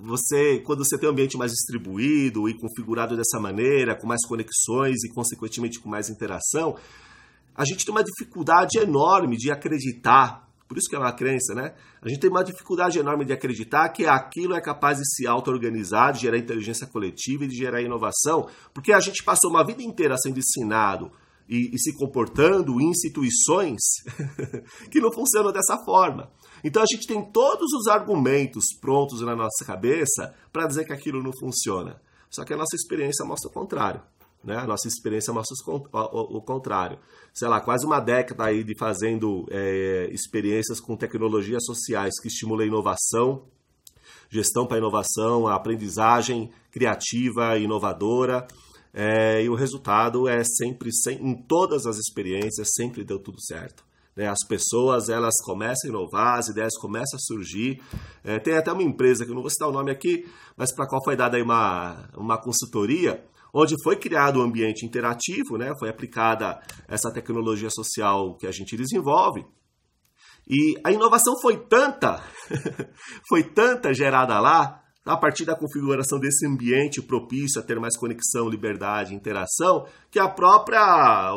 você, 0.00 0.60
quando 0.60 0.84
você 0.84 0.96
tem 0.96 1.08
um 1.08 1.12
ambiente 1.12 1.36
mais 1.36 1.50
distribuído 1.50 2.48
e 2.48 2.56
configurado 2.56 3.16
dessa 3.16 3.40
maneira, 3.40 3.96
com 3.96 4.06
mais 4.06 4.24
conexões 4.24 5.02
e, 5.02 5.12
consequentemente, 5.12 5.80
com 5.80 5.88
mais 5.88 6.08
interação, 6.08 6.76
a 7.52 7.64
gente 7.64 7.84
tem 7.84 7.92
uma 7.92 8.04
dificuldade 8.04 8.78
enorme 8.78 9.36
de 9.36 9.50
acreditar 9.50 10.45
por 10.68 10.76
isso 10.76 10.88
que 10.88 10.96
é 10.96 10.98
uma 10.98 11.12
crença, 11.12 11.54
né? 11.54 11.74
A 12.02 12.08
gente 12.08 12.20
tem 12.20 12.30
uma 12.30 12.42
dificuldade 12.42 12.98
enorme 12.98 13.24
de 13.24 13.32
acreditar 13.32 13.88
que 13.90 14.04
aquilo 14.06 14.54
é 14.54 14.60
capaz 14.60 14.98
de 14.98 15.04
se 15.14 15.26
auto-organizar, 15.26 16.12
de 16.12 16.20
gerar 16.20 16.38
inteligência 16.38 16.86
coletiva 16.86 17.44
e 17.44 17.48
de 17.48 17.56
gerar 17.56 17.80
inovação, 17.82 18.48
porque 18.74 18.92
a 18.92 19.00
gente 19.00 19.22
passou 19.22 19.50
uma 19.50 19.64
vida 19.64 19.82
inteira 19.82 20.16
sendo 20.16 20.38
ensinado 20.38 21.12
e, 21.48 21.70
e 21.72 21.78
se 21.78 21.96
comportando 21.96 22.80
em 22.80 22.90
instituições 22.90 23.80
que 24.90 25.00
não 25.00 25.12
funcionam 25.12 25.52
dessa 25.52 25.78
forma. 25.84 26.30
Então 26.64 26.82
a 26.82 26.86
gente 26.90 27.06
tem 27.06 27.22
todos 27.30 27.72
os 27.72 27.86
argumentos 27.86 28.64
prontos 28.80 29.20
na 29.20 29.36
nossa 29.36 29.64
cabeça 29.64 30.34
para 30.52 30.66
dizer 30.66 30.84
que 30.84 30.92
aquilo 30.92 31.22
não 31.22 31.32
funciona. 31.38 32.00
Só 32.28 32.44
que 32.44 32.52
a 32.52 32.56
nossa 32.56 32.74
experiência 32.74 33.24
mostra 33.24 33.48
o 33.48 33.52
contrário. 33.52 34.02
Né? 34.46 34.56
A 34.56 34.66
nossa 34.66 34.86
experiência 34.86 35.32
mostra 35.32 35.54
o, 35.66 36.40
contrário. 36.40 37.00
Sei 37.34 37.48
lá, 37.48 37.60
quase 37.60 37.84
uma 37.84 37.98
década 37.98 38.44
aí 38.44 38.62
de 38.62 38.78
fazendo 38.78 39.44
é, 39.50 40.08
experiências 40.12 40.78
com 40.78 40.96
tecnologias 40.96 41.64
sociais 41.64 42.20
que 42.20 42.28
estimulam 42.28 42.64
a 42.64 42.68
inovação, 42.68 43.42
gestão 44.30 44.64
para 44.64 44.78
inovação, 44.78 45.48
a 45.48 45.56
aprendizagem 45.56 46.52
criativa 46.70 47.58
e 47.58 47.64
inovadora. 47.64 48.46
É, 48.94 49.42
e 49.42 49.48
o 49.48 49.56
resultado 49.56 50.28
é 50.28 50.44
sempre, 50.44 50.92
sem, 50.92 51.18
em 51.20 51.34
todas 51.34 51.84
as 51.84 51.98
experiências, 51.98 52.68
sempre 52.72 53.02
deu 53.04 53.18
tudo 53.18 53.40
certo. 53.42 53.84
Né? 54.14 54.28
As 54.28 54.46
pessoas 54.46 55.08
elas 55.08 55.34
começam 55.44 55.90
a 55.90 55.92
inovar, 55.92 56.38
as 56.38 56.46
ideias 56.46 56.78
começam 56.78 57.16
a 57.16 57.20
surgir. 57.20 57.82
É, 58.22 58.38
tem 58.38 58.54
até 58.54 58.72
uma 58.72 58.84
empresa, 58.84 59.24
que 59.24 59.32
eu 59.32 59.34
não 59.34 59.42
vou 59.42 59.50
citar 59.50 59.68
o 59.68 59.72
nome 59.72 59.90
aqui, 59.90 60.24
mas 60.56 60.72
para 60.72 60.86
qual 60.86 61.02
foi 61.04 61.16
dada 61.16 61.36
aí 61.36 61.42
uma, 61.42 62.08
uma 62.16 62.40
consultoria, 62.40 63.22
onde 63.58 63.74
foi 63.82 63.96
criado 63.96 64.38
um 64.38 64.42
ambiente 64.42 64.84
interativo, 64.84 65.56
né? 65.56 65.72
foi 65.78 65.88
aplicada 65.88 66.60
essa 66.86 67.10
tecnologia 67.10 67.70
social 67.70 68.36
que 68.36 68.46
a 68.46 68.52
gente 68.52 68.76
desenvolve. 68.76 69.46
E 70.46 70.78
a 70.84 70.92
inovação 70.92 71.34
foi 71.40 71.56
tanta, 71.66 72.22
foi 73.26 73.42
tanta 73.42 73.94
gerada 73.94 74.38
lá, 74.38 74.82
a 75.06 75.16
partir 75.16 75.44
da 75.44 75.54
configuração 75.54 76.18
desse 76.18 76.44
ambiente 76.44 77.00
propício 77.00 77.60
a 77.60 77.64
ter 77.64 77.78
mais 77.78 77.96
conexão, 77.96 78.48
liberdade, 78.48 79.14
interação, 79.14 79.86
que 80.10 80.18
a 80.18 80.28
própria, 80.28 81.32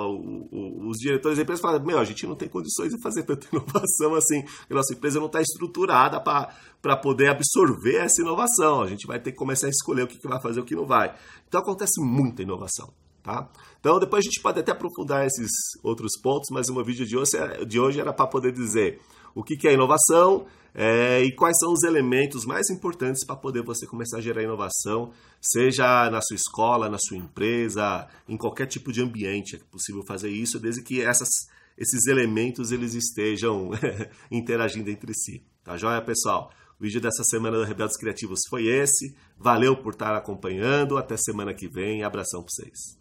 os 0.52 0.98
diretores 0.98 1.38
da 1.38 1.44
empresa 1.44 1.62
falaram, 1.62 1.86
meu, 1.86 2.00
a 2.00 2.04
gente 2.04 2.26
não 2.26 2.36
tem 2.36 2.50
condições 2.50 2.90
de 2.92 3.00
fazer 3.00 3.24
tanta 3.24 3.48
inovação 3.54 4.16
assim, 4.16 4.44
a 4.68 4.74
nossa 4.74 4.94
empresa 4.94 5.20
não 5.20 5.28
está 5.28 5.40
estruturada 5.40 6.20
para 6.20 6.98
poder 6.98 7.30
absorver 7.30 7.98
essa 7.98 8.22
inovação, 8.24 8.82
a 8.82 8.88
gente 8.88 9.06
vai 9.06 9.20
ter 9.20 9.34
que 9.34 9.38
começar 9.38 9.68
a 9.68 9.70
escolher 9.70 10.02
o 10.02 10.08
que, 10.08 10.28
vai 10.28 10.42
fazer 10.42 10.60
e 10.60 10.64
o 10.64 10.66
que 10.66 10.76
não 10.76 10.88
vai. 10.88 11.14
Então 11.48 11.62
acontece 11.62 12.02
muita 12.02 12.42
inovação. 12.42 12.92
Tá? 13.22 13.48
Então 13.80 14.00
depois 14.00 14.26
a 14.26 14.30
gente 14.30 14.42
pode 14.42 14.60
até 14.60 14.72
aprofundar 14.72 15.26
esses 15.28 15.52
outros 15.84 16.20
pontos, 16.20 16.48
mas 16.52 16.70
o 16.70 16.74
meu 16.74 16.84
vídeo 16.84 17.06
de 17.06 17.16
hoje, 17.16 17.32
de 17.68 17.80
hoje 17.80 18.00
era 18.00 18.14
para 18.14 18.26
poder 18.26 18.52
dizer 18.52 19.00
o 19.34 19.44
que, 19.44 19.56
que 19.56 19.68
é 19.68 19.74
inovação 19.74 20.46
é, 20.74 21.24
e 21.24 21.32
quais 21.32 21.58
são 21.58 21.74
os 21.74 21.84
elementos 21.84 22.46
mais 22.46 22.70
importantes 22.70 23.26
para 23.26 23.36
poder 23.36 23.64
você 23.64 23.86
começar 23.88 24.18
a 24.18 24.22
gerar 24.22 24.44
inovação, 24.44 25.12
seja 25.42 26.10
na 26.10 26.22
sua 26.22 26.36
escola, 26.36 26.90
na 26.90 26.98
sua 26.98 27.18
empresa, 27.18 28.08
em 28.28 28.38
qualquer 28.38 28.68
tipo 28.68 28.92
de 28.92 29.02
ambiente 29.02 29.56
é 29.56 29.60
possível 29.72 30.04
fazer 30.08 30.30
isso, 30.30 30.60
desde 30.60 30.84
que 30.84 31.02
essas, 31.02 31.30
esses 31.78 32.08
elementos 32.08 32.72
eles 32.72 32.94
estejam 32.94 33.72
interagindo 34.32 34.90
entre 34.90 35.14
si. 35.14 35.44
Tá 35.64 35.76
joia, 35.76 36.02
pessoal? 36.02 36.52
O 36.80 36.84
vídeo 36.84 37.02
dessa 37.02 37.24
semana 37.24 37.58
do 37.58 37.66
Rebeldes 37.66 37.98
Criativos 37.98 38.40
foi 38.50 38.68
esse. 38.68 39.14
Valeu 39.38 39.76
por 39.76 39.92
estar 39.92 40.16
acompanhando. 40.16 40.98
Até 40.98 41.18
semana 41.18 41.54
que 41.54 41.68
vem. 41.68 42.04
Abração 42.04 42.42
para 42.42 42.52
vocês. 42.52 42.99